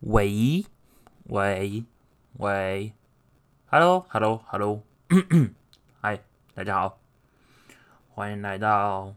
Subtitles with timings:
[0.00, 0.64] 喂
[1.24, 1.84] 喂
[2.34, 2.92] 喂
[3.66, 4.82] ，Hello Hello Hello，
[6.00, 6.22] 嗨，
[6.54, 7.00] 大家好，
[8.08, 9.12] 欢迎来到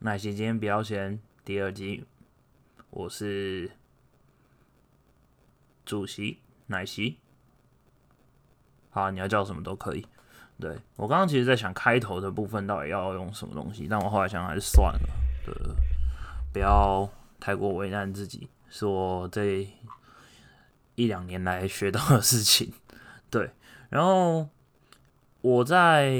[0.00, 2.04] 那些今天比较闲第二集，
[2.90, 3.70] 我是
[5.84, 7.18] 主席奶昔，
[8.90, 10.04] 好，你要叫什么都可以。
[10.58, 15.08] 对我刚刚其实在想开头的部分到底要用什么东西，但我后来想还是算了，
[15.46, 15.54] 对，
[16.52, 17.08] 不要
[17.38, 18.48] 太过为难自己。
[18.74, 19.70] 是我这
[20.94, 22.72] 一两年来学到的事情，
[23.28, 23.50] 对。
[23.90, 24.48] 然后
[25.42, 26.10] 我在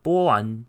[0.00, 0.64] 播完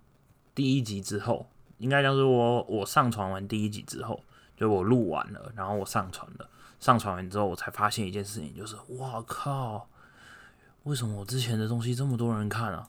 [0.53, 4.21] 第一集之后，应该讲是我我上传完第一集之后，
[4.57, 6.49] 就我录完了，然后我上传了。
[6.81, 9.87] 上传完之后，我才发现一件事情，就是哇靠，
[10.83, 12.85] 为什么我之前的东西这么多人看啊？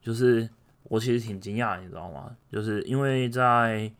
[0.00, 0.48] 就是
[0.84, 2.36] 我其实挺惊讶，你知道吗？
[2.52, 3.90] 就是因为在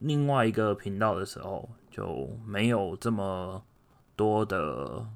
[0.00, 1.66] 另外一个频道的时候。
[1.96, 3.64] 就没有这么
[4.14, 5.08] 多的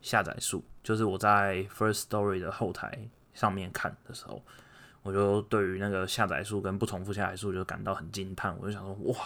[0.00, 4.42] 下载数，就是我在 First Story 的后台上面看的时候，
[5.04, 8.58] 我就对于那个下载数跟不重复下载数就感到很惊叹。
[8.58, 9.16] 我就想说，哇，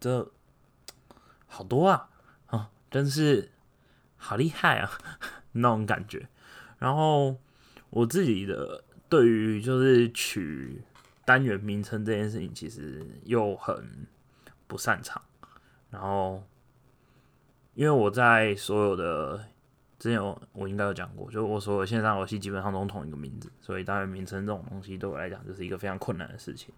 [0.00, 0.28] 这
[1.46, 2.10] 好多啊，
[2.46, 3.52] 啊，真是
[4.16, 4.90] 好厉害啊，
[5.52, 6.28] 那种感觉。
[6.80, 7.36] 然后
[7.90, 10.82] 我自己的对于就是取
[11.24, 14.08] 单元名称这件事情，其实又很。
[14.70, 15.20] 不擅长，
[15.90, 16.40] 然后
[17.74, 19.44] 因为我在所有的
[19.98, 26.72] 之前我我应该有讲过，就我所有线上游戏基本上都同一个名字，所以当然名称这种东西对我来讲就是一个非常困难的事情。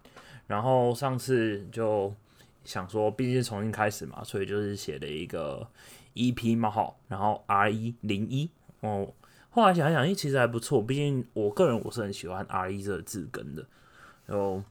[0.47, 2.11] 然后上次就
[2.63, 5.67] 想说，毕竟重新开始嘛，所以就是写了一个
[6.15, 8.49] EP 冒号，然后 R 一零一
[8.79, 9.13] 哦。
[9.51, 13.63] 后来想一想，哎，其实还不错，毕竟我个人我是很喜欢 R 一这个字根的，
[14.25, 14.63] 然后。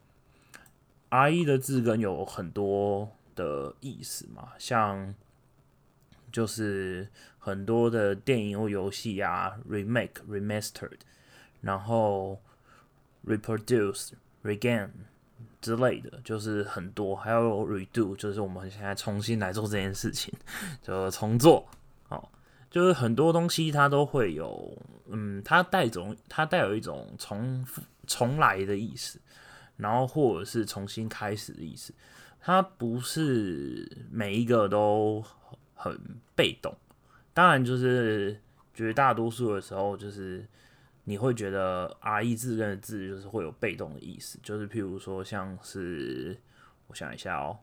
[1.12, 5.14] R 一的字根有很多的意思嘛，像
[6.32, 7.06] 就是
[7.38, 11.00] 很多的电影或游戏啊，remake、remastered，
[11.60, 12.40] 然后
[13.26, 14.88] reproduce、regain
[15.60, 20.32] 之类的，就是很多，还有 redo，就是我们现在重新来做这件事情，
[20.80, 21.68] 就重做，
[22.08, 22.26] 哦，
[22.70, 24.74] 就是很多东西它都会有，
[25.08, 29.20] 嗯，它带种，它带有一种重复、重来的意思。
[29.76, 31.92] 然后或者是重新开始的意思，
[32.40, 35.24] 它不是每一个都
[35.74, 35.98] 很
[36.34, 36.74] 被动。
[37.34, 38.40] 当然，就是
[38.74, 40.46] 绝大多数的时候，就是
[41.04, 44.38] 你会觉得 R E 字跟的字就是会有被动的意思。
[44.42, 46.38] 就是譬如说，像是
[46.88, 47.58] 我想一下哦，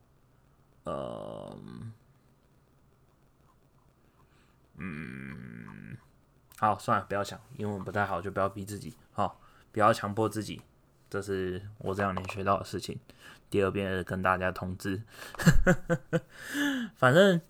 [0.86, 1.58] 呃，
[4.78, 5.98] 嗯，
[6.58, 9.40] 好，算了，不要想，英文不太好，就不要逼自己，好，
[9.72, 10.62] 不要强迫自己。
[11.10, 13.00] 这是我这两年学到的事情。
[13.50, 15.02] 第二遍跟大家通知，
[16.96, 17.42] 反正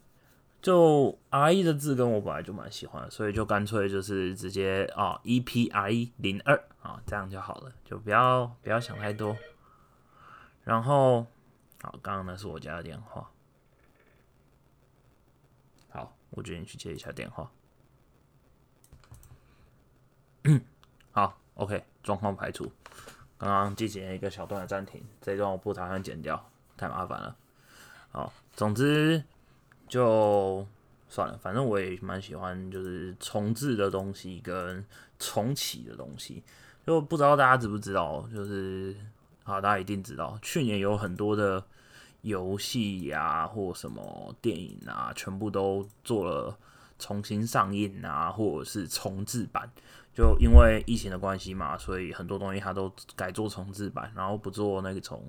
[0.61, 9.35] 就 R E 的字跟我本来就蛮喜欢，所以就干脆就是直接啊 E P R E 零二啊这样就好了，就不要不要想太多。
[10.63, 11.27] 然后
[11.81, 13.29] 好，刚刚那是我家的电话，
[15.89, 17.51] 好，我决定去接一下电话。
[21.11, 22.71] 好，OK，状况排除。
[23.39, 26.45] 刚刚进行了一个小段的暂停，这一段我不打算剪掉，
[26.75, 27.35] 太麻烦了。
[28.11, 29.23] 好，总之
[29.87, 30.67] 就
[31.07, 34.85] 算了，反正我也蛮喜欢就是重置的东西跟
[35.17, 36.43] 重启的东西。
[36.85, 38.95] 就不知道大家知不知道，就是
[39.43, 41.63] 好，大家一定知道，去年有很多的
[42.21, 46.57] 游戏呀或什么电影啊，全部都做了
[46.97, 49.71] 重新上映啊，或者是重置版。
[50.11, 55.23] 就因为疫情的关系嘛，所以很多东西它都改做重置版，然后不做那种，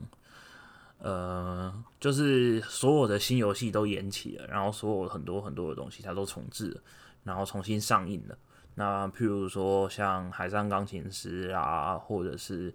[0.98, 6.80] 呃，就是所有的新游戏都延期了，然后所有很多很多的东西它都重置，
[7.22, 8.36] 然后重新上映了。
[8.74, 12.72] 那譬如说像《海上钢琴师》啊，或者是《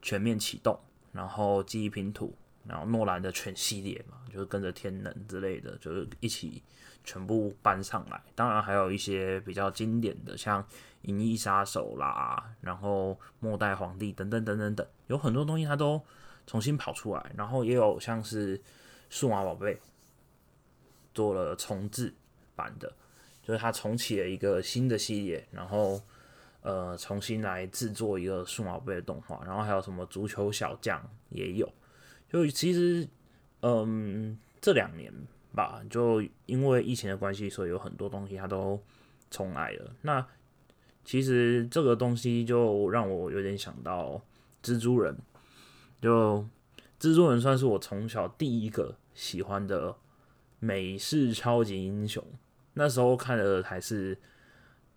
[0.00, 0.72] 全面启动》，
[1.12, 2.34] 然后《记忆拼图》，
[2.70, 6.62] 然后诺兰的全系列嘛，就是跟着《天能》之类的，就是一起
[7.04, 8.22] 全部搬上来。
[8.34, 10.64] 当然还有一些比较经典的，像。
[11.02, 15.98] 银翼杀手啦，然后末代皇帝等等等等等，有很多东西它都
[16.46, 18.60] 重新跑出来，然后也有像是
[19.08, 19.80] 数码宝贝
[21.14, 22.12] 做了重置
[22.54, 22.92] 版的，
[23.42, 25.98] 就是它重启了一个新的系列，然后
[26.60, 31.66] 呃重新来制作一个数码宝贝的动画，然后还有什么足球小将也有，
[32.28, 33.08] 就其实
[33.62, 35.10] 嗯这两年
[35.54, 38.78] 吧，就因为疫情的关系，所以有很多东西它都
[39.30, 40.26] 重来了，那。
[41.04, 44.20] 其实这个东西就让我有点想到
[44.62, 45.16] 蜘蛛人，
[46.00, 46.44] 就
[47.00, 49.96] 蜘蛛人算是我从小第一个喜欢的
[50.58, 52.24] 美式超级英雄，
[52.74, 54.16] 那时候看的还是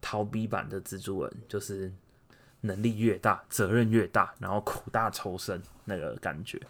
[0.01, 1.91] 逃避版的蜘蛛人，就是
[2.61, 6.61] 能力越大，责任越大，然后苦大仇深那个感觉。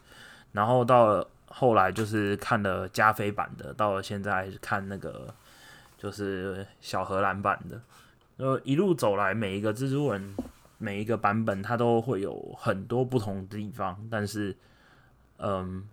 [0.52, 5.34] 然后到了后来，就是看了加菲版的，到了现在看那个
[5.98, 7.82] 就是小荷兰版的。
[8.44, 10.36] 呃，一路走来，每一个蜘蛛人
[10.78, 14.58] 每一个版本，它都会有很多不同的地方，但是，
[15.38, 15.88] 嗯。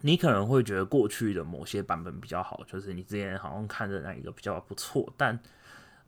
[0.00, 5.38] 你可能会觉得过去的某些版本比较好，就是你之前好像看的那一个比较不错，但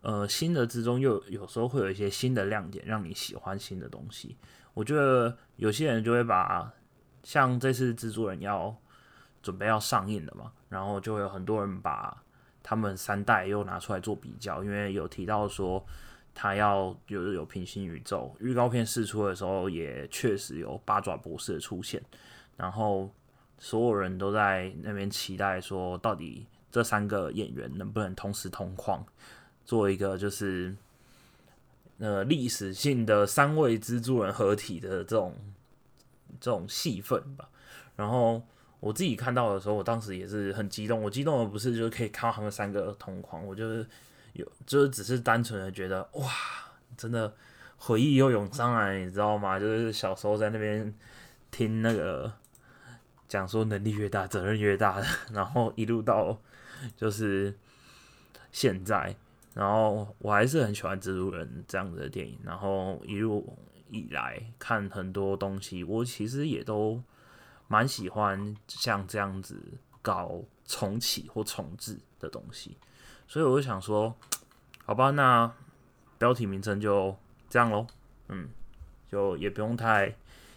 [0.03, 4.37] 呃新的之中又有时候会有一些新的亮点，让你喜欢新的东西。
[4.75, 6.71] 我觉得有些人就会把
[7.23, 8.77] 像这次蜘蛛人要
[9.43, 12.23] 准备要上映的嘛，然后就会有很多人把
[12.67, 15.81] 他们三代又拿出来做比较，因为有提到说
[16.35, 22.03] 他要有有平行宇宙，预告片试出的时候也确实有八爪博士的出现，
[22.57, 23.09] 然后。
[23.59, 29.03] 所有人都在那边期待说，到底这三个演员能不能同时同框，
[29.65, 30.77] 做一个就是
[31.97, 35.35] 呃历史性的三位蜘蛛人合体的这种
[36.39, 37.49] 这种戏份吧。
[37.97, 38.43] 然后
[38.87, 41.03] 我自己看到的时候，我当时也是很激动。
[41.03, 43.87] 我激动的不是就是可以看到他们三个同框，我就是
[44.35, 46.31] 有就是只是单纯的觉得哇，
[46.97, 47.35] 真的
[47.79, 49.59] 回忆又涌上来，你知道吗？
[49.59, 50.95] 就是小时候在那边
[51.51, 52.33] 听那个。
[53.29, 55.03] 讲说能力越大，责任越大，
[55.35, 56.41] 然后一路到
[56.97, 57.53] 就是
[58.53, 59.17] 现在，
[59.53, 63.59] 然后我还是很喜欢蜘蛛人这样子的电影，然后一路
[63.91, 67.03] 以来看很多东西，我其实也都
[67.69, 69.61] 蛮喜欢像这样子
[70.03, 72.77] 搞重启或重置的东西，
[73.29, 74.15] 所以我就想说，
[74.85, 75.53] 好吧，那
[76.19, 77.17] 标题名称就
[77.49, 77.87] 这样喽，
[78.29, 78.49] 嗯，
[79.11, 80.15] 就也不用太，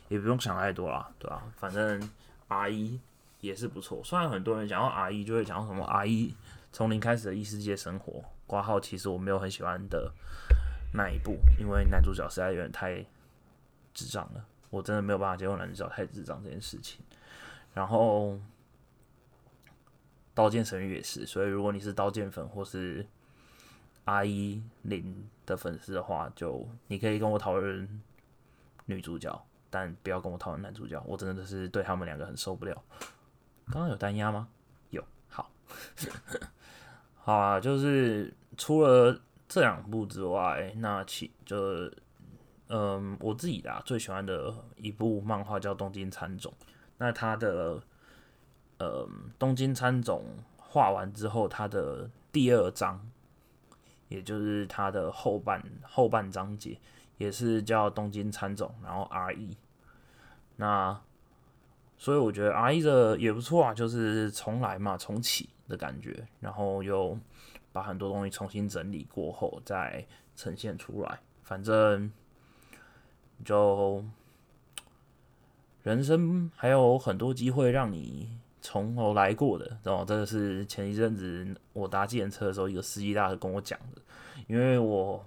[0.07, 1.43] 也不用想太多啦，对吧？
[1.57, 2.09] 反正。
[2.51, 2.99] R 一
[3.41, 6.35] 也是不错，虽然很多人讲到 R 一就会讲到什么 R 一
[6.73, 10.11] 从零开始的异世界生活，挂号其实我没有很喜欢的
[10.95, 13.05] 那一部，因为男主角实在有点太
[13.93, 17.03] 智障了，我真的没有办法接受男主角太智障这件事情。
[17.73, 18.39] 然后
[20.33, 23.05] 刀剑神域也是，所以如果你是刀剑粉或是
[24.05, 28.01] R 一零的粉丝的话，就你可以跟我讨论
[28.85, 29.45] 女主角。
[29.71, 32.83] 但不要跟我讨论男主角，我真的是对他们两个很受不了。
[33.67, 34.49] 刚刚有单压吗？
[34.89, 35.51] 有，好，
[37.13, 41.87] 好啊，就是除了这两部之外，那其就
[42.69, 46.51] 嗯，我自己的最喜欢的一部漫画叫《东京参种》。
[46.97, 47.79] 那它的
[48.79, 49.05] 呃，
[49.37, 50.23] 《东京参种》
[50.57, 52.99] 画完之后，它的第二章，
[54.07, 56.79] 也就是它的后半后半章节。
[57.17, 59.57] 也是叫东京参种，然后 R E，
[60.55, 60.97] 那
[61.97, 67.19] 所以我觉得 R E 的也不错啊，就是重来嘛，重启的感觉，然后又
[67.73, 70.07] 把很多东西重新整理过后再
[70.37, 72.09] 呈现出来，反正
[73.43, 74.03] 就
[75.83, 84.01] 人生还有很多机会让你从头来过的，然后这个是前一阵子我搭计程车的时候，一个司机大哥跟我讲的，
[84.47, 85.25] 因为我。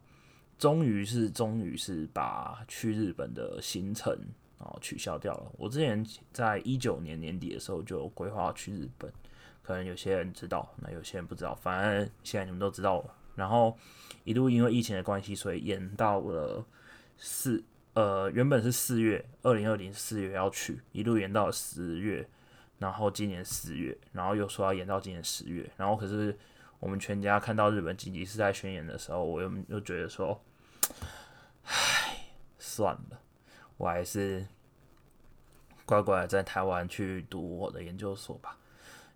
[0.58, 4.16] 终于是，终于是把去日本的行程
[4.58, 5.50] 哦取消掉了。
[5.58, 9.12] 我之前在一九年年底的时候就规划去日本，
[9.60, 11.52] 可能有些人知道，那有些人不知道。
[11.56, 13.12] 反正现在你们都知道了。
[13.34, 13.76] 然后
[14.22, 16.64] 一路因为疫情的关系，所以延到了
[17.16, 17.60] 四
[17.94, 22.28] 呃，原本是四月，二零二零四月要去，一路延到十月，
[22.78, 25.70] 然后今年四月，然后又说要延到今年十月。
[25.76, 26.38] 然后可是
[26.80, 30.42] 我们全家看到日本紧急事态宣言的时候，我又又觉得说。
[31.64, 32.26] 唉，
[32.58, 33.20] 算了，
[33.76, 34.44] 我还是
[35.86, 38.58] 乖乖在台湾去读我的研究所吧。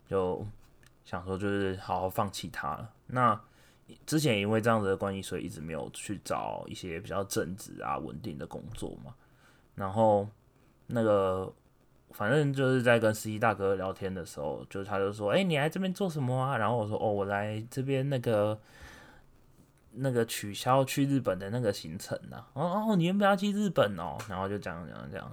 [0.09, 0.47] 就
[1.04, 2.92] 想说，就是好好放弃它了。
[3.09, 3.40] 那
[4.07, 9.14] 之前因为这样子的关系，所以一直没有去找一些比较正直啊、稳定的工作嘛。
[9.75, 10.28] 然后
[10.87, 11.52] 那个，
[12.11, 18.59] 反正就是在跟司机大哥聊天的时候，就是他就说：“哎，你来这边做什么啊？”然后我说：“哦，我来这边那个。”
[19.99, 22.37] 那个取消去日本的那个行程呢？
[22.52, 25.33] 哦哦，你原本要去日本哦，然后就讲讲讲，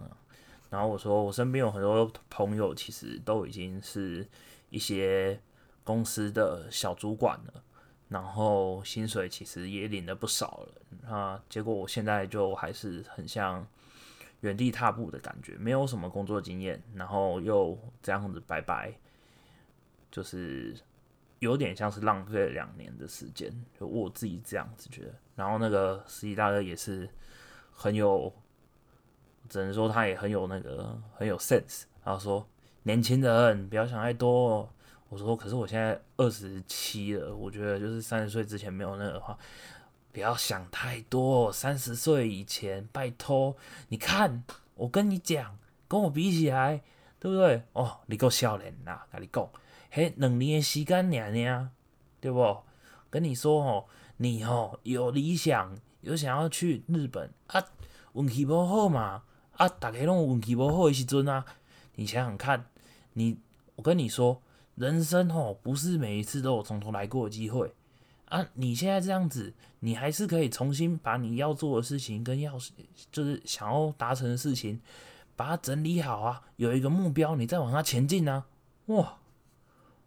[0.70, 4.26] 然后我说我身边有很多朋友，其实都已经是
[4.70, 5.38] 一些
[5.84, 7.62] 公司的小主管了，
[8.14, 11.44] 然后薪水其实也领了不少了啊。
[11.50, 13.68] 结果我现在就还是很像
[14.40, 18.94] 原地踏步的感觉，没有什么工作经验，然后又这样子拜拜，
[20.12, 20.76] 就是。
[21.40, 25.14] 有点像是浪费了两年的时间，就我自己这样子觉得。
[25.36, 27.10] 然后那个司机大哥也是
[27.70, 28.34] 很有，
[29.50, 31.84] 只能说他也很有那个很有 sense。
[32.02, 32.48] 然后说
[32.84, 34.72] 年轻人不要想太多。
[35.14, 39.38] 我说，可是我现在二十七了，我觉得就是三十岁之前没有那个的话，
[40.12, 41.54] 不要想太多。
[41.54, 43.56] 三十岁以前，拜托，
[43.90, 44.44] 你看，
[44.74, 45.56] 我跟你讲，
[45.88, 46.82] 跟我比起来，
[47.20, 47.62] 对不对？
[47.74, 49.48] 哦，你够少年啦，跟你讲，
[49.92, 51.70] 嘿，两年的时间尔尔，
[52.20, 52.64] 对不？
[53.12, 53.86] 跟你说哦，
[54.18, 57.64] 你哦有理想，有想要去日本啊，
[58.14, 59.22] 运气不好嘛，
[59.58, 61.46] 啊，大家拢运气不好的时阵啊，
[61.98, 62.66] 你想想看，
[63.14, 63.38] 你，
[63.76, 64.42] 我跟你说。
[64.76, 67.74] 人生哦，不是每一次都有从头来过的机会
[68.30, 68.46] 啊！
[68.56, 72.58] 你现在这样子，你还是可以重新把你要做的事情跟要
[73.12, 74.82] 就是想要达成的事情，
[75.36, 78.46] 把它整理好啊，有一个目标，你再往上前进呢。
[78.88, 79.18] 哇！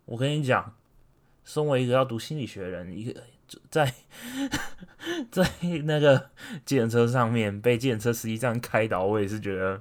[0.04, 0.74] 我跟你讲，
[1.44, 3.22] 身为一个要读心理学的人，一个
[3.70, 3.94] 在
[5.30, 5.48] 在
[5.84, 6.30] 那个
[6.64, 9.80] 计程车上面被计程车司机这样开导，我也是觉得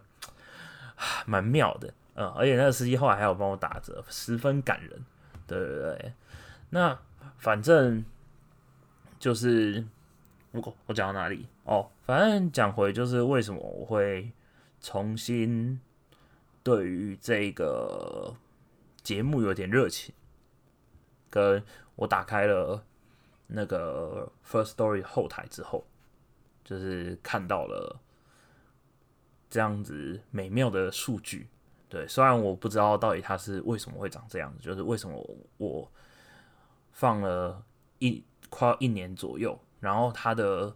[1.26, 1.94] 蛮妙的。
[2.16, 5.06] 嗯，而且那个司机后来还有帮我打折，十分感人。
[5.46, 6.14] 对对对，
[6.70, 6.98] 那
[7.38, 8.04] 反正
[9.20, 9.86] 就是
[10.52, 11.92] 我我讲到哪里哦？
[12.06, 14.32] 反正讲回就是为什么我会
[14.80, 15.80] 重新
[16.64, 18.34] 对于这个
[19.04, 20.16] 节目有点热情，
[21.30, 21.64] 跟
[21.96, 22.84] 我打开了
[23.48, 25.86] 那个 First Story 后台之后，
[26.64, 28.00] 就是看到了
[29.50, 31.50] 这样子美妙的数据。
[31.88, 35.16] 对，虽然我不知道到底它是为什么会长这样子，就是为什么
[35.58, 35.90] 我
[36.92, 37.64] 放了
[38.00, 40.76] 一快要一年左右，然后它的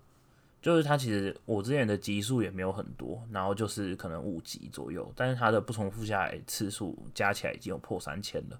[0.61, 8.59] 就是它其实我之前的集数也没有很多，然后就是可能五集左右，但是它的不重复下来次数加起来已经有破三千了，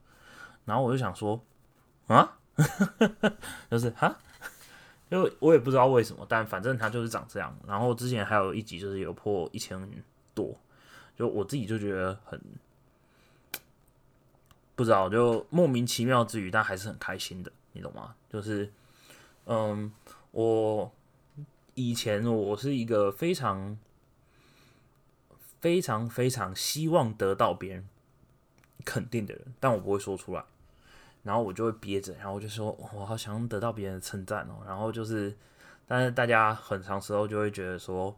[0.66, 1.40] 然后我就想说
[2.08, 2.40] 啊，
[3.70, 4.18] 就是哈，
[5.10, 7.56] 因为我也不知道为什么，但反正它就是长这样。
[7.68, 9.80] 然后之前还有一集就是有破一千
[10.34, 10.58] 多。
[11.20, 12.42] 就我自己就觉得很
[14.74, 18.16] 不知道，就莫名其妙之余，但还是很开心的，你懂吗？
[18.30, 18.72] 就是，
[19.46, 19.92] 嗯，
[20.32, 20.90] 我
[21.74, 23.78] 以前我是一个非常
[25.60, 27.86] 非常非常希望得到别人
[28.86, 30.46] 肯定的人，但我不会说出来，
[31.24, 35.36] 然后我就会憋着，然后我就说我好想得到别人的称赞哦，然后就是，
[35.86, 38.10] 但是大家很长时候就会觉得说，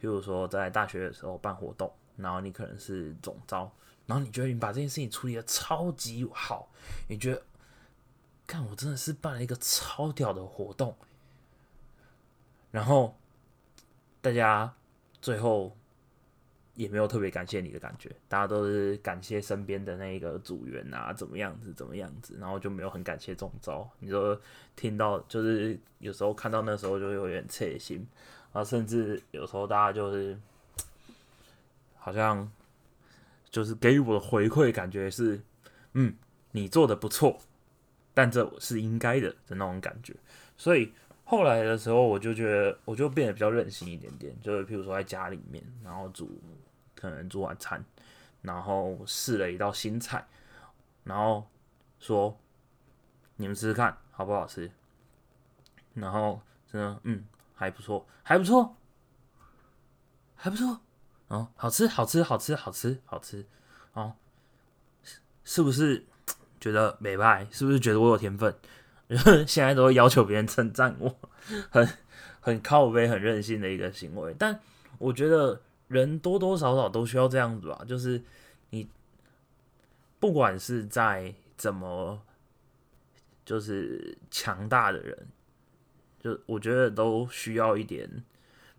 [0.00, 1.88] 譬如说在大学的时候办活动。
[2.18, 3.70] 然后你可能是总招，
[4.04, 6.68] 然后你觉得你把这件事情处理的超级好，
[7.08, 7.42] 你觉得，
[8.44, 10.96] 看我真的是办了一个超屌的活动，
[12.72, 13.16] 然后
[14.20, 14.74] 大家
[15.22, 15.76] 最后
[16.74, 23.88] 也没有特别感谢你的感觉，大家都是感谢身边的那一个组员啊，怎么样子怎么样子，然后就没有很感谢总招。
[24.00, 24.40] 你说
[24.74, 27.98] 听到就是有时候看到那时候就有点切心，
[28.52, 30.36] 然后，甚至有时候大家就是。
[31.98, 32.50] 好像
[33.50, 35.40] 就是给予我的回馈，感觉是，
[35.92, 36.14] 嗯，
[36.52, 37.38] 你做的不错，
[38.14, 40.14] 但这是应该的的那种感觉。
[40.56, 40.92] 所以
[41.24, 46.40] 后来的时候，我就觉得我就变得比较任性一点点，就是譬如说在家里面，然后煮
[46.94, 47.84] 可能煮晚餐，
[48.42, 50.26] 然后试了一道新菜，
[51.04, 51.46] 然后
[51.98, 52.36] 说
[53.36, 54.70] 你们试试看好不好吃，
[55.94, 56.40] 然后
[56.70, 57.24] 真的嗯
[57.54, 58.76] 还不错，还不错，
[60.34, 60.80] 还不错。
[61.28, 63.46] 哦，好吃，好吃，好吃，好吃，好吃，
[63.92, 64.14] 哦，
[65.44, 66.04] 是不是
[66.58, 67.46] 觉得美败？
[67.50, 68.54] 是不是觉得我有天分？
[69.46, 71.14] 现在都会要求别人称赞我，
[71.70, 71.88] 很
[72.40, 74.34] 很靠背、很任性的一个行为。
[74.38, 74.60] 但
[74.98, 78.22] 我觉得人多多少少都需要这样子吧，就是
[78.70, 78.88] 你
[80.18, 82.20] 不管是在怎么
[83.44, 85.26] 就是强大的人，
[86.20, 88.24] 就我觉得都需要一点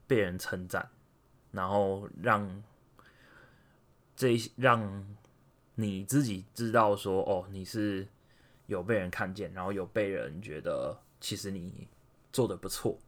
[0.05, 0.89] 被人称赞。
[1.51, 2.63] 然后让
[4.15, 5.05] 这让
[5.75, 8.07] 你自己知道说，哦，你是
[8.67, 11.87] 有被人看见，然后有被人觉得其实你
[12.31, 12.99] 做的不错。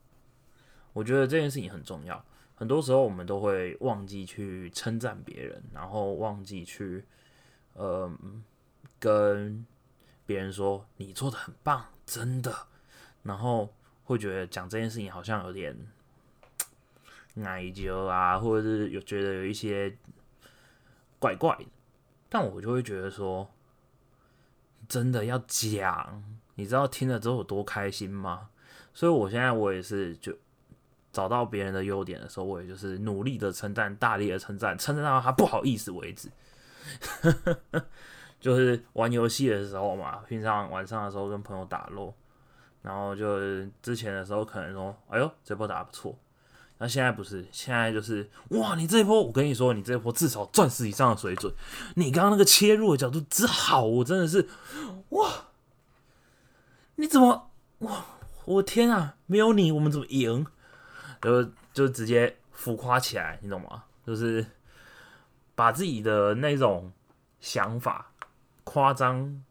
[0.94, 2.24] 我觉得这件事情很重要。
[2.56, 7.04] 很多时候我们都会忘记去称赞别人，然后忘记去
[7.74, 8.12] 呃
[9.00, 9.66] 跟
[10.26, 12.56] 别人说你做的很棒，真的。
[13.24, 15.78] 然后会觉得讲这件事情好像有点。
[17.36, 19.96] 奶酒啊，或者是有觉得有一些
[21.20, 21.66] 怪怪的，
[22.30, 23.50] 但我就会觉得说，
[24.90, 26.24] 真的要讲，
[26.56, 28.50] 你知道听了之后有多开心吗？
[28.94, 30.38] 所以我现在我也是就
[31.14, 36.30] 找到别人的优点的时候，我也就是努力的称赞，大力的称赞，称赞到他不好意思为止。
[38.42, 42.14] 就是玩游戏的时候嘛，平常晚上的时候跟朋友打咯，
[42.82, 43.40] 然后就
[43.82, 46.18] 之前的时候可能说，哎呦这波打不错。
[46.84, 51.54] 那现在不是，现在就是哇，你这一波，我跟你说，你这一波至少钻石以上的水准，
[51.96, 54.50] 你刚刚那个切入的角度之好，我真的是
[55.10, 55.30] 哇，
[56.96, 58.04] 你怎么哇，
[58.46, 60.48] 我天啊，没有你我们怎么赢？
[61.22, 63.84] 就就直接浮夸起来，你懂吗？
[64.08, 64.44] 就是
[65.54, 66.92] 把自己的那种
[67.40, 68.12] 想法
[68.64, 69.44] 夸张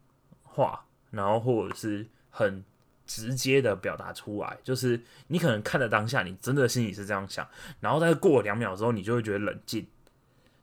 [0.43, 2.65] 化，然后或者是很。
[3.13, 7.45] 直接的表达出来，就是你可能看的当下，你真的心里是这样想，
[7.81, 9.85] 然后再过两秒之后，你就会觉得冷静。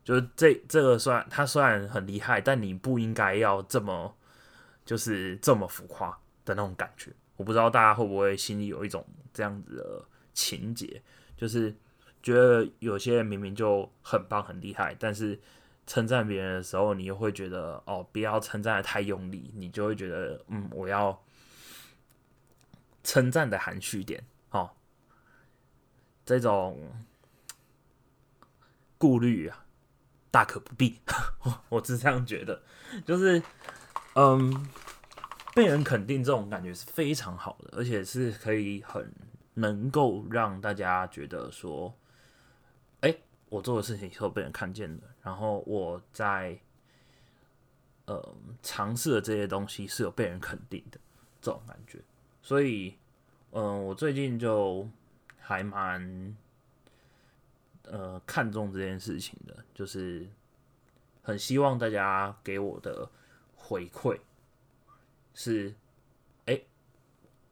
[0.02, 4.16] 就是这这个虽然他虽然很厉害，但你不应该要这么
[4.86, 7.12] 就是这么浮夸的那种感觉。
[7.36, 11.02] 我不知道大家会不会心里有一种这样子的情节，
[11.36, 11.76] 就是
[12.24, 15.38] 觉得有些人明明就很棒很厉害，但是
[15.86, 21.22] 称赞别人的时候，你又会觉得哦，不要称赞的太用力，你就会觉得嗯，我要。
[23.08, 24.70] 称赞的含蓄点，哦，
[26.26, 26.78] 这种
[28.98, 29.66] 顾虑啊，
[30.30, 31.00] 大可不必。
[31.42, 32.62] 我 我是这样觉得，
[33.06, 33.42] 就是，
[34.16, 34.68] 嗯，
[35.56, 39.10] 被人肯定这种感觉是非常好的，而且是可以很
[39.54, 41.98] 能够让大家觉得说，
[43.00, 43.16] 哎，
[43.48, 46.60] 我做的事情是有被人看见的，然后我在，
[48.04, 51.00] 呃，尝试的这些东西是有被人肯定的
[51.40, 52.02] 这种感觉。
[52.48, 52.96] 所以，
[53.52, 54.88] 嗯，我最近就
[55.38, 56.34] 还蛮
[57.84, 60.26] 呃看重这件事情的，就是
[61.22, 63.12] 很希望大家给我的
[63.54, 64.18] 回馈
[65.34, 65.76] 是，
[66.46, 66.58] 哎，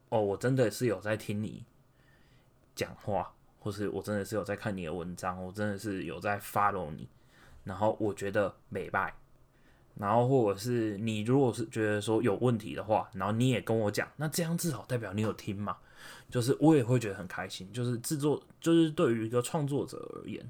[0.08, 1.66] 哦，我真的是有在听你
[2.74, 7.06] 讲话，或是我真的是有在看你的文章，我真的是有在 follow 你，
[7.64, 9.14] 然后我觉得美拜。
[9.98, 15.74] 然后，或者是你如果是觉得说有问题的话，然后你也跟我讲，那这样至少代表你有听嘛，
[16.30, 17.72] 就是我也会觉得很开心。
[17.72, 20.46] 就是制作，就是对于一个创作者而言，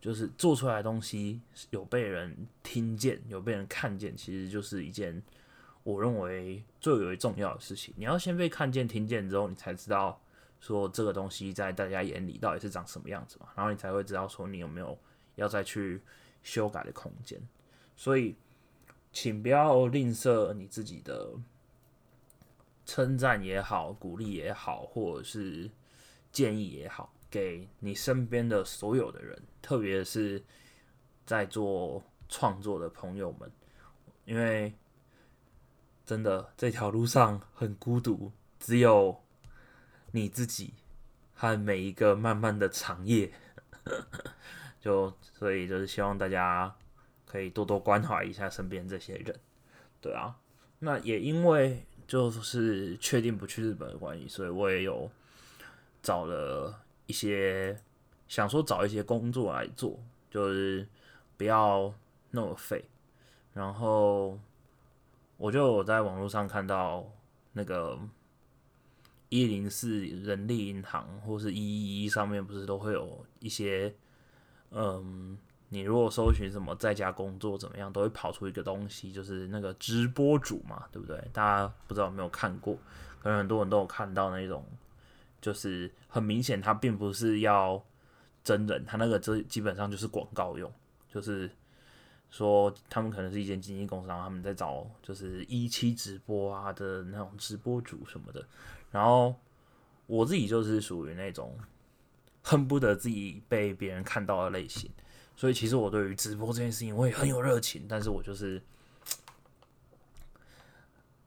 [0.00, 1.38] 就是做出来的东西
[1.68, 5.22] 有被人听见，有被人看见，其实就是一件
[5.82, 7.92] 我认为最为重要的事情。
[7.98, 10.18] 你要先被看见、听见之后，你才知道
[10.60, 14.98] 说这个东西在大家眼里到底是长什么样子嘛，然后你才会知道说你有没有
[15.34, 16.00] 要再去
[16.42, 17.38] 修改的空间。
[17.94, 18.34] 所以。
[19.12, 21.32] 请不要吝啬你自己的
[22.86, 25.70] 称赞也好，鼓励也好，或者是
[26.32, 30.42] 建议也好，给你身边的所有的人，特别是
[31.26, 33.52] 在做创作的朋友们，
[34.24, 34.72] 因为
[36.06, 39.22] 真的这条路上很孤独，只有
[40.10, 40.72] 你自己
[41.34, 43.30] 和每一个漫漫的长夜，
[44.80, 46.74] 就所以就是希望大家。
[47.32, 49.34] 可以多多关怀一下身边这些人，
[50.02, 50.36] 对啊，
[50.80, 55.10] 那也因为就是确定不去日本的关系，所以我也有
[56.02, 57.74] 找了一些
[58.28, 59.98] 想说找一些工作来做，
[60.30, 60.86] 就是
[61.38, 61.90] 不要
[62.32, 62.84] 那么废。
[63.54, 64.38] 然后
[65.38, 67.10] 我就在网络上看到
[67.54, 67.98] 那个
[69.30, 73.94] 一零四人力银行或是一一一上面不是都会有一些
[74.68, 75.38] 嗯。
[75.72, 81.16] 你如果搜寻什么在家工作怎么样，都会跑出一个东西，就是那个直播主嘛，对不对？
[81.32, 82.76] 大家不知道有没有看过？
[83.22, 84.66] 可能很多人都有看到那种，
[85.40, 87.82] 就是很明显他并不是要
[88.44, 90.70] 真人，他那个这基本上就是广告用，
[91.10, 91.50] 就是
[92.30, 98.46] 说他们可能是一间经纪公司，然后他们在找就是一期直播啊的那种直播主什么的。
[98.90, 99.34] 然后
[100.06, 101.58] 我自己就是属于那种
[102.42, 104.90] 恨不得自己被别人看到的类型。
[105.34, 108.62] 所以其实我对于直播这件事情我也很有热情，但是我就是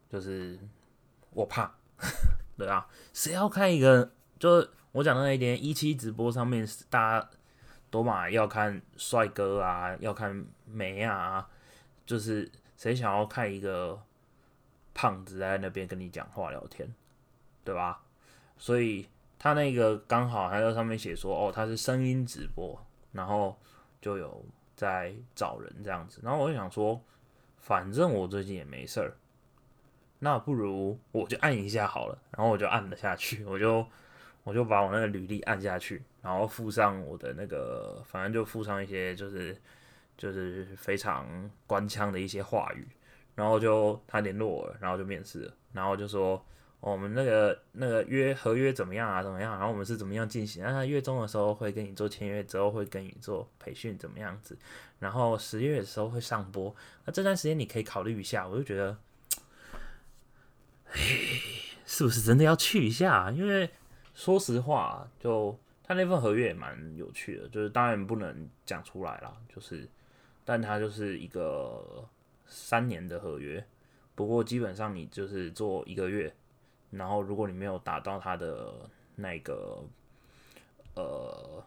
[0.09, 0.57] 就是
[1.31, 1.75] 我怕，
[2.57, 4.09] 对啊，谁要看一个？
[4.39, 7.29] 就是我讲的那一点，一期直播上面大家
[7.89, 11.49] 都嘛要看帅哥啊，要看美啊，
[12.05, 14.01] 就是谁想要看一个
[14.93, 16.87] 胖子在那边跟你讲话聊天，
[17.65, 18.01] 对吧？
[18.57, 22.79] 所以他那个刚好还在上面写说，哦，他是声音直播，
[23.11, 23.57] 然后。
[24.05, 27.01] 就有在找人这样子，然后我就想说，
[27.57, 29.17] 反正我最近也没事儿，
[30.19, 32.15] 那不如我就按一下好了。
[32.37, 33.83] 然后我就按了下去，我就
[34.43, 39.59] 我就把我那个履历按下去，然后附上我的那个，反正就附上一些就是
[40.15, 42.87] 就是非常官腔的一些话语，
[43.33, 46.45] 然后就他联络我，然后就面试了，然后就说。
[46.91, 49.23] 我们那个那个约合约怎么样啊？
[49.23, 49.53] 怎么样？
[49.53, 50.63] 然后我们是怎么样进行？
[50.63, 54.55] 那他月中的时候会跟你做签约，之后会跟你做培训，怎么样子？
[54.99, 56.73] 然后十月的时候会上播。
[57.05, 58.47] 那这段时间你可以考虑一下。
[58.47, 58.95] 我就觉得，
[61.87, 63.31] 是不是真的要去一下？
[63.31, 63.67] 因为
[64.13, 69.89] 说实话，就他那份合约也蛮有趣的，就是当然不能讲出来啦，就是，
[70.43, 72.07] 但他就是一个
[72.45, 73.65] 三年的合约，
[74.13, 76.31] 不过基本上你就是做一个月，
[76.91, 78.73] 然后如果你没有达到他的
[79.15, 79.83] 那个
[80.95, 81.63] 呃，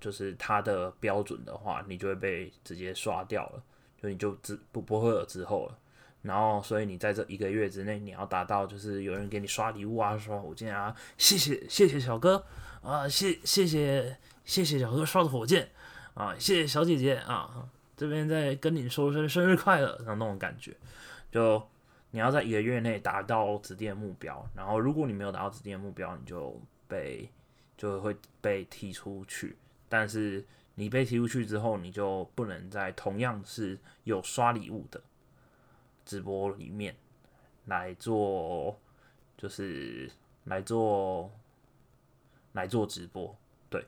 [0.00, 3.62] 就是他的标准的话，你就会被直接刷掉了，
[4.00, 5.78] 就你就之不不会有之后了。
[6.22, 12.44] 然后，所以你在这一个月之内，你要达到就是有人给你刷礼物啊，说火箭啊，谢谢谢谢小哥
[12.82, 15.70] 啊，谢谢谢谢谢小哥刷的火箭
[16.12, 20.76] 啊，谢谢小姐姐啊，这边在跟你说声生日快乐，然后那种感觉，
[21.32, 21.66] 就
[22.10, 27.30] 你要在一个月内达到指定的目标，然后如果你没有达到指定的目标，你就被
[27.76, 29.56] 就会被踢出去，
[29.88, 30.44] 但是
[30.74, 35.00] 你被踢出去之后，你就不能在同样是有刷礼物的。
[36.04, 36.96] 直播里面
[37.66, 38.76] 来做，
[39.36, 40.10] 就是
[40.44, 41.30] 来做
[42.52, 43.36] 来做直播，
[43.68, 43.86] 对，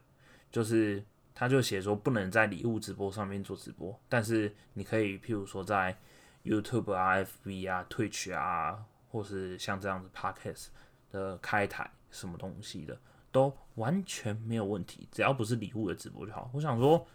[0.53, 1.03] 就是
[1.35, 5.97] 他就写说不能在礼物直播上面做直播，但是你可以譬如说在
[6.45, 10.67] YouTube 啊、FB 啊、Twitch 啊，或是像这样子 Podcast
[11.11, 12.99] 的开台什么东西的，
[13.31, 16.51] 都完全没有问题，只要不是礼物的直播就好。
[16.55, 17.07] 我想说。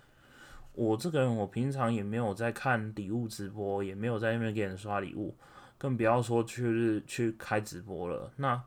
[0.74, 5.36] 我这个人，我平常也没有在看礼物直播，也没有在那边给人刷礼物，
[5.76, 8.32] 更不要说去去开直播了。
[8.36, 8.62] 那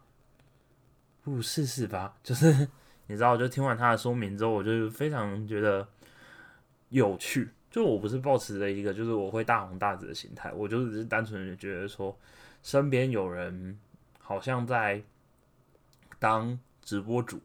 [1.22, 2.16] 不如试试吧。
[2.20, 2.66] 就是
[3.06, 5.86] 你知道，就听完他的说明之后，我就非常觉得
[6.88, 7.50] 有趣。
[7.70, 12.18] 就我不是抱持着一个就是我会大红大紫的心态，我就只是单纯的觉得说，
[12.62, 13.78] 身边有人
[14.18, 15.02] 好像在
[16.18, 17.40] 当直播主，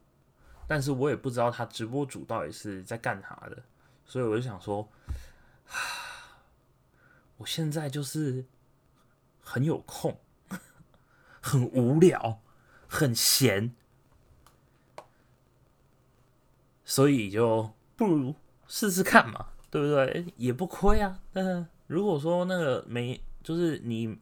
[0.67, 3.63] 但是我也不知道他直播主到底是在干啥的。
[4.07, 4.87] 所以我就想说，
[7.37, 8.45] 我现在就是
[9.41, 10.19] 很有空，
[11.41, 12.39] 很无聊，
[12.87, 13.73] 很闲，
[16.83, 18.35] 所以就不如
[18.67, 20.25] 试试看嘛，对不对？
[20.37, 21.19] 也不亏啊。
[21.33, 24.17] 但是如果说那个没，就是你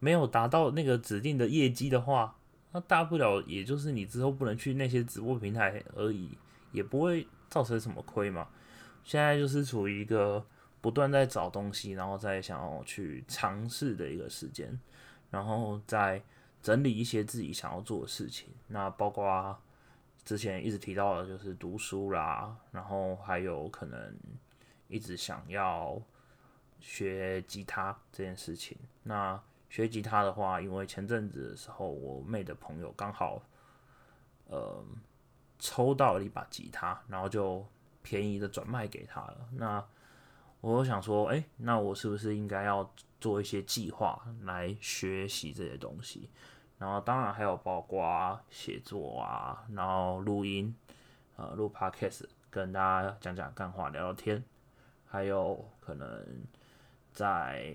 [0.00, 2.36] 没有达到那个指定的业绩的话，
[2.72, 6.36] 那大不了也就是你之后不能去那些直播平台而已，
[6.72, 8.48] 也不会造成什么亏嘛。
[9.04, 10.44] 现在就是处于一个
[10.80, 14.76] 不断在找东西，然后再想要去尝试的一个时间，
[15.30, 16.20] 然后再
[16.60, 18.48] 整理一些自己想要做的事情。
[18.66, 19.56] 那包括
[20.24, 23.98] 之前一直提到的，就是读书啦，然后还有可能
[24.94, 26.00] 一直想要
[26.80, 28.76] 学吉他这件事情。
[29.02, 33.42] 那学吉他的话，因为前阵子的时候，我妹的朋友刚好
[34.46, 34.84] 呃
[35.58, 37.66] 抽到了一把吉他，然后就。
[38.06, 39.48] 便宜的转卖给他了。
[39.52, 39.82] 那
[40.60, 46.28] 我想说，哎，那我是不是应该要做一些计划来学习这些东西？
[46.76, 50.76] 然后当然还有包括写作啊，然后录音，
[51.36, 54.44] 呃，录 podcast 跟大家讲讲干话、聊聊天，
[55.14, 56.26] 还有可能
[57.12, 57.72] 在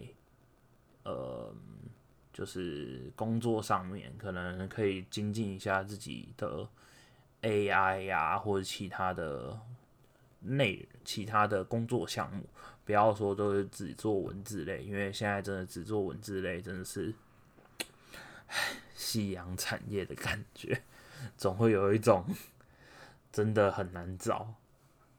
[1.03, 1.55] 呃，
[2.33, 6.67] 就是工作上面可能可以精进一下自己的
[7.43, 9.57] AI 呀，或者其他的。
[10.41, 12.45] 内其他的工作项目，
[12.85, 17.13] 不要说都是只做文字类，因为现在真的只做文字类，真的是，
[18.95, 20.81] 夕阳产业的感觉，
[21.35, 22.23] 总会有一种
[23.33, 24.53] 真的很难找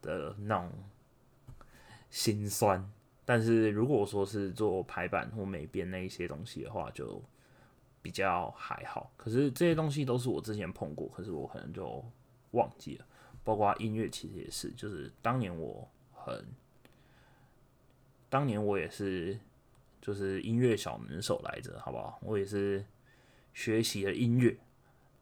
[0.01, 0.73] 的那种
[2.11, 2.91] 心酸。
[3.25, 7.23] 但是如果说是做排版或美编那一些东西的话，就
[8.03, 9.13] 比较还好。
[9.17, 12.05] 可是这些东西都是我之前碰过，可是我可能就
[12.53, 13.07] 忘记了。
[13.45, 16.45] 包括音乐其实也是，就是当年我很，
[18.29, 19.39] 当年我也是，
[20.03, 22.19] 就是音乐小能手来着，好不好？
[22.23, 22.85] 我也是
[23.55, 24.57] 学习了音乐，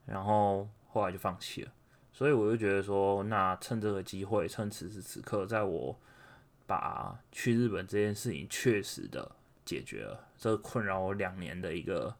[0.06, 1.72] 然后后来就放弃了。
[2.12, 5.96] 所以我就觉得说，那趁这个机会，趁此时此刻，在我
[6.68, 12.14] 把去日本这件事情确实的解决了，这困扰我两年的一个，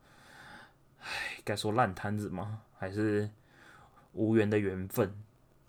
[1.00, 1.06] 唉，
[1.44, 2.62] 该说烂摊子吗？
[2.78, 3.28] 还是
[4.14, 5.14] 无缘的缘分？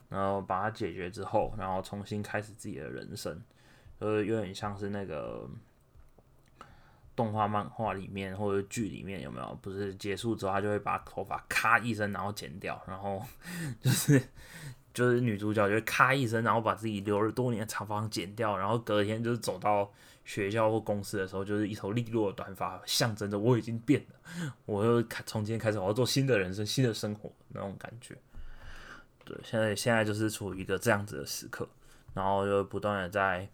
[0.08, 3.40] 然后把它解决之后，然后重新开始自己的人生，
[4.00, 5.48] 呃，有点像是那个
[7.16, 9.54] 动画、漫画里面或者剧里面有没有？
[9.62, 13.22] 不是结束之后，他就会把头发咔一声，然后剪掉，然后
[13.82, 14.20] 就是
[14.94, 19.92] 就是女主角就咔一声，然后把自己留了多年的长发剪掉，然后隔天就是走到
[20.26, 28.16] 学校或公司的时候，就是一头利落的短发，象征着我已经变了，我又开从今天开始我要做新的人生、新的生活那种感觉。
[29.26, 31.68] 对，现在现在就是处于一个这样子的时刻，
[32.14, 33.48] 然后就不断的在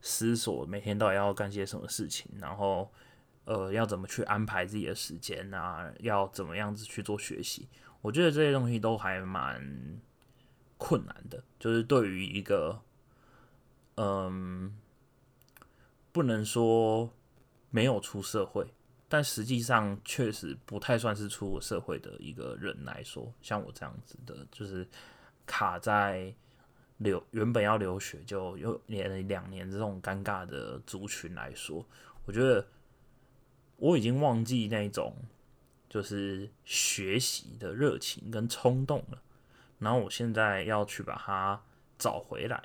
[0.00, 2.90] 思索每天到底要干些什么事情，然后
[3.44, 7.68] 呃要怎么去安排自己的时间啊，要怎么样子去做学习。
[8.02, 9.64] 我觉得这些东西都还蛮
[10.82, 12.82] 困难的，就是对于一个
[13.94, 14.76] 嗯，
[16.10, 17.08] 不能说
[17.70, 18.66] 没有出社会，
[19.08, 24.84] 但实际上确实不太算是出过社会的一个人来说，像我这样子的，就是
[25.46, 26.34] 卡在
[26.96, 31.86] 留原本要留学就又连了两年这种尴尬的族群来说，
[32.24, 32.66] 我觉得
[33.76, 35.14] 我已经忘记那种
[35.88, 39.22] 就是学习的热情跟冲动了。
[39.82, 41.60] 然后我现在要去把它
[41.98, 42.62] 找回来，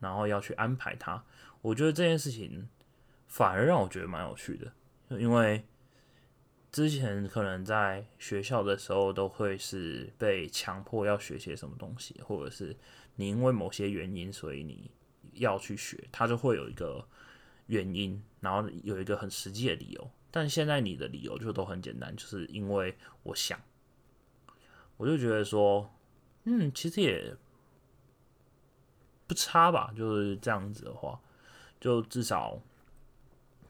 [0.00, 1.24] 然后要去安排它。
[1.60, 2.68] 我觉得这件事情
[3.28, 4.72] 反而让我觉得蛮有趣的，
[5.20, 5.64] 因为
[6.72, 12.76] 之前可能在学校的时候都会是被强迫要学些什么东西，或者是
[13.14, 14.90] 你因为某些原因，所以你
[15.34, 17.06] 要去学，它就会有一个
[17.66, 20.10] 原因，然后有一个很实际的理由。
[20.32, 23.60] 但现在你的理由就都很简单，就是因为我想，
[24.96, 25.88] 我就觉得说。
[26.44, 27.36] 嗯，其实也
[29.28, 31.20] 不差吧，就是这样子的话，
[31.80, 32.60] 就至少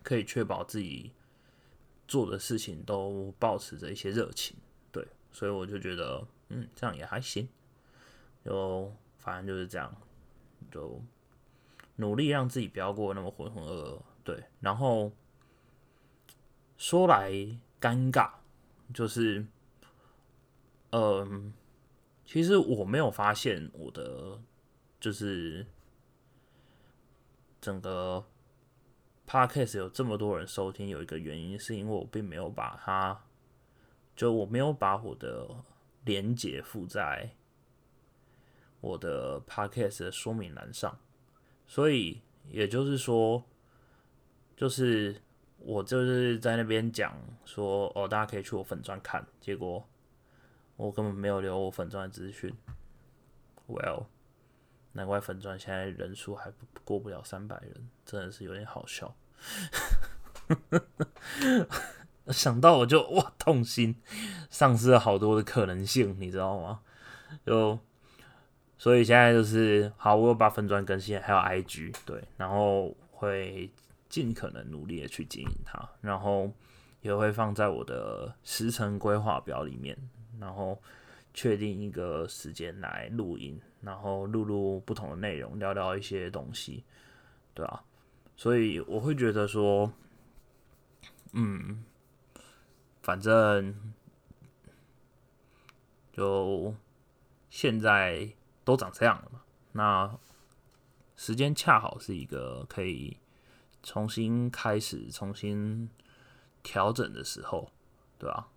[0.02, 1.12] 可以确保自己
[2.08, 4.56] 做的事情都保持着一些热情，
[4.90, 7.46] 对，所以我就觉得，嗯，这样也还行，
[8.42, 9.94] 就反正就是这样，
[10.70, 10.98] 就
[11.96, 15.12] 努力让自己不要过那么浑浑噩噩，对，然后
[16.78, 17.30] 说来
[17.78, 18.30] 尴尬，
[18.94, 19.46] 就是，
[20.90, 21.52] 嗯。
[22.24, 24.40] 其实我没有发现我的
[24.98, 25.66] 就是
[27.60, 28.24] 整个
[29.26, 33.24] podcast 有这么多人收听，有一个原因是因为我并没有把它，
[34.16, 35.48] 就我没有把我的
[36.04, 37.30] 连接附在
[38.80, 40.98] 我的 podcast 的说明栏上，
[41.66, 43.44] 所以也就是说，
[44.56, 45.20] 就是
[45.58, 49.86] 我就是在那边讲说哦，大家可以去我粉专看，结果。
[50.82, 52.52] 我根本没有留我粉钻的资讯
[53.68, 54.06] ，Well，
[54.94, 56.52] 难怪粉钻现在人数还
[56.84, 59.14] 过不了三百人，真的是有点好笑。
[62.32, 63.94] 想到我就哇痛心，
[64.50, 66.80] 丧失了好多的可能性，你知道吗？
[67.46, 67.78] 就
[68.76, 73.70] 所以现在就是好，我有把粉钻更新，还有 IG 对，然后会
[74.08, 76.50] 尽可能努力的去经营它，然后
[77.02, 79.96] 也会放在我的时程规划表里面。
[80.42, 80.76] 然后
[81.32, 86.84] 确定一个时间来录音，然后录录不同的内容，聊聊一些东西，
[87.54, 87.84] 对啊，
[88.36, 89.92] 所以我会觉得说，
[91.32, 91.84] 嗯，
[93.02, 93.94] 反正
[96.12, 96.74] 就
[97.48, 98.28] 现在
[98.64, 99.42] 都长这样了嘛。
[99.70, 100.18] 那
[101.16, 103.16] 时间恰好是一个可以
[103.82, 105.88] 重新开始、重新
[106.64, 107.70] 调整的时候，
[108.18, 108.48] 对吧？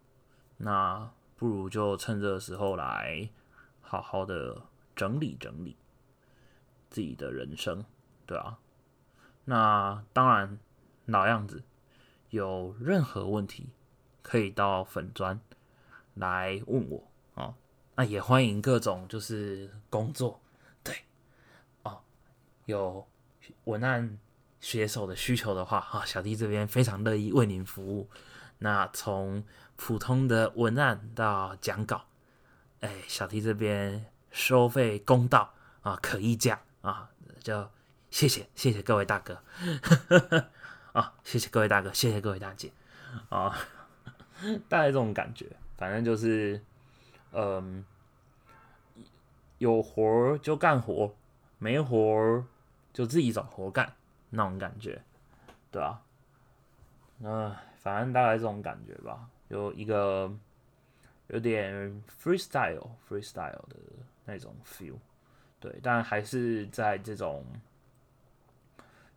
[0.57, 1.11] 那。
[1.37, 3.29] 不如就趁这个时候来
[3.81, 4.61] 好好的
[4.95, 5.75] 整理整理
[6.89, 7.83] 自己的人生，
[8.25, 8.57] 对啊。
[9.43, 10.57] 那当然
[11.05, 11.63] 老样子，
[12.29, 13.69] 有任何问题
[14.21, 15.39] 可以到粉砖
[16.13, 17.03] 来问我
[17.35, 17.53] 啊。
[17.95, 20.41] 那也欢迎各种就是工作，
[20.83, 20.95] 对
[21.83, 22.01] 哦，
[22.65, 23.05] 有
[23.65, 24.17] 文案
[24.59, 28.09] 写手的需求的话啊，小弟这边非常乐意为您服务。
[28.65, 29.43] 那从
[29.75, 32.05] 普通的文案到讲稿，
[32.79, 37.07] 哎，小 T 这边收费公道啊，可议价啊，
[37.43, 37.69] 就
[38.09, 39.39] 谢谢谢谢各位大哥，
[40.93, 42.71] 啊，谢谢各位大哥，谢谢各位大姐，
[43.29, 43.55] 啊，
[44.67, 45.45] 大概这种感觉，
[45.77, 46.59] 反正就是，
[47.33, 47.85] 嗯，
[49.59, 51.15] 有活就干活，
[51.59, 52.43] 没活
[52.91, 53.93] 就自己找活干
[54.31, 55.03] 那种感觉，
[55.69, 56.01] 对吧？
[57.19, 59.29] 那反正大概这种感觉吧。
[59.49, 60.35] 有一个
[61.27, 63.75] 有点 freestyle freestyle 的
[64.25, 64.95] 那种 feel，
[65.59, 67.45] 对，但还是在这种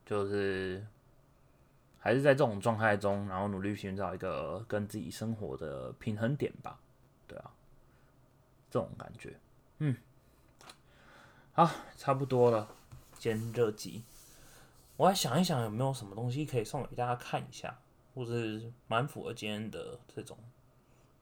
[0.04, 0.86] 就是
[1.98, 6.78] 还是在这种状态中，然后努力寻找一个跟自己生活的平衡点吧，
[7.26, 7.50] 对啊，
[8.70, 9.34] 这种感觉，
[9.78, 9.96] 嗯，
[11.52, 12.68] 好，差不多了，
[13.14, 14.04] 今天这集，
[14.98, 17.74] 我来想一想有没有什么东西可以送给大家看一下。
[18.18, 20.36] 或是蛮符合今天的这种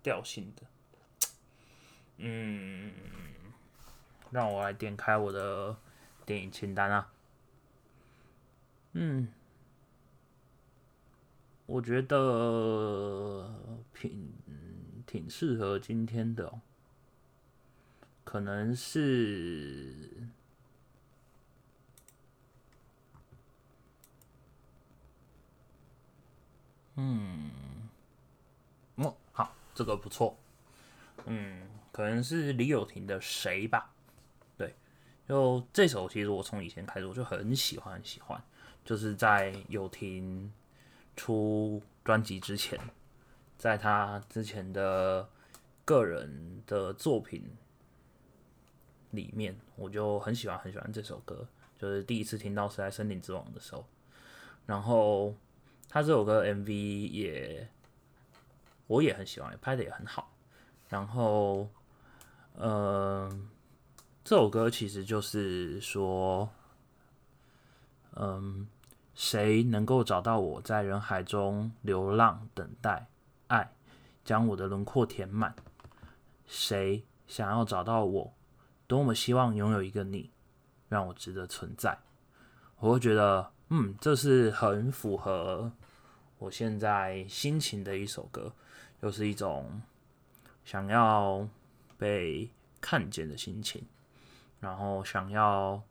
[0.02, 0.62] 调性的，
[2.16, 2.90] 嗯，
[4.30, 5.76] 让我来点开我的
[6.24, 7.12] 电影清单啊，
[8.94, 9.28] 嗯，
[11.66, 13.52] 我觉得
[13.92, 14.32] 挺
[15.06, 16.60] 挺适合今天的，
[18.24, 20.15] 可能是。
[26.96, 27.50] 嗯，
[28.96, 30.36] 哦，好，这个不错。
[31.26, 33.90] 嗯，可能是李友廷的谁吧？
[34.56, 34.74] 对，
[35.28, 38.42] 就这首其实我从以前开始我就很喜欢很喜欢，
[38.84, 40.52] 就是在友廷
[41.16, 42.78] 出专辑之前，
[43.58, 45.28] 在他之前的
[45.84, 47.56] 个人的作品
[49.10, 51.46] 里面，我就很喜欢很喜欢这首歌。
[51.78, 53.86] 就是第一次听到是在《森林之王》的时候，
[54.64, 55.34] 然后
[55.96, 57.66] 他这首歌 MV 也
[58.86, 60.30] 我也很喜欢，拍的也很好。
[60.90, 61.70] 然后，
[62.58, 63.48] 嗯，
[64.22, 66.50] 这首歌其实就是说，
[68.12, 68.68] 嗯，
[69.14, 73.06] 谁能够找到我在人海中流浪等待
[73.46, 73.72] 爱，
[74.22, 75.56] 将我的轮廓填满？
[76.46, 78.34] 谁想要找到我？
[78.86, 80.30] 多么希望拥有一个你。
[80.90, 81.98] 让我值得存在，
[82.80, 85.72] 我会觉得，嗯，这是很符合
[86.38, 88.52] 我现在心情的一首歌，
[89.00, 89.82] 又是一种
[90.64, 91.48] 想要
[91.96, 93.84] 被看见的心情，
[94.60, 95.82] 然后想要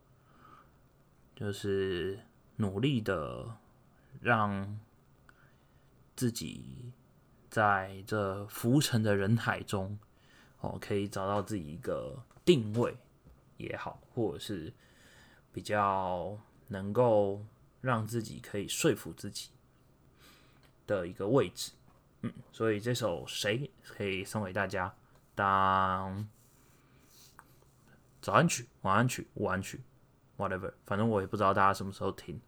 [1.35, 2.19] 就是
[2.57, 3.57] 努力的
[4.21, 4.79] 让
[6.15, 6.91] 自己
[7.49, 9.97] 在这浮沉的人海中，
[10.61, 12.95] 哦，可以找到自己一个定位
[13.57, 14.73] 也好，或者是。
[15.55, 17.41] 比较能够
[17.79, 19.51] 让自己可以说服自己
[20.87, 21.71] 的一个位置，
[22.21, 24.93] 嗯，所以这首谁可以送给大家
[25.33, 26.27] 当
[28.21, 29.81] 早安曲、晚安曲、午安曲
[30.37, 32.39] ，whatever，反正我也不知道大家什么时候听。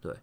[0.00, 0.16] 对，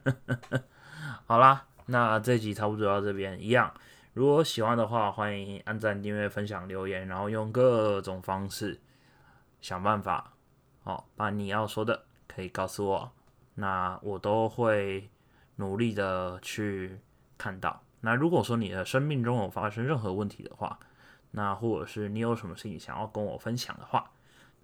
[1.26, 3.72] 好啦，那这集差不多到这边一样。
[4.12, 8.80] 如果喜欢的话，欢迎按赞、订阅、分享、留言，然后用各种方式
[9.60, 10.32] 想办法。
[10.82, 13.12] 好，把你要说的可以告诉我，
[13.54, 15.08] 那我都会
[15.60, 16.98] 努力的去
[17.38, 17.80] 看到。
[18.00, 20.78] 那如果说你的生命中有发生任何问题的话，
[21.30, 24.10] 那或者是你有什么事情想要跟我分享的话，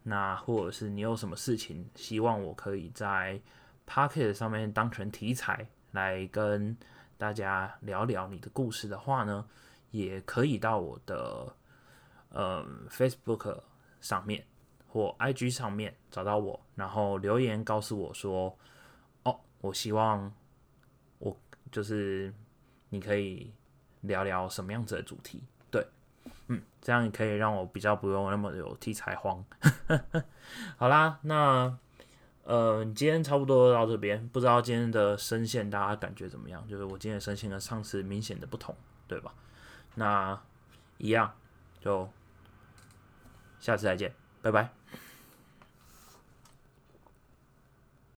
[0.03, 3.41] 那或者是你有什么事情希望我可以在
[3.87, 6.77] Pocket 上面当成题材来跟
[7.17, 9.47] 大家聊聊你的故事的话呢，
[9.91, 11.55] 也可以到我的
[12.31, 13.61] 呃 Facebook
[14.01, 14.45] 上面。
[14.89, 18.57] 或 IG 上面找到我，然后留言告诉我说
[19.25, 20.33] ：“哦，我希望
[21.77, 22.33] 就是
[22.89, 23.53] 你可以
[24.01, 25.87] 聊聊什么样子的主题。”对，
[26.49, 29.45] 嗯，这样也可以让我比较不用那么有题材慌。
[30.79, 31.77] 好啦，那
[32.45, 36.67] 呃，今天差不多到这边，不知道今天的声线大家感觉怎么样？
[36.67, 38.75] 就是我今天的声线跟上次明显的不同，
[39.07, 39.35] 对吧？
[39.97, 40.41] 那
[40.97, 41.35] 一样，
[41.79, 42.09] 就
[43.61, 44.15] 下次再见。
[44.41, 44.71] 拜拜。